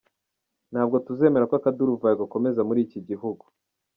[0.71, 3.43] Ntabwo tuzemera ko akaduruvayo gakomeza muri iki gihugu.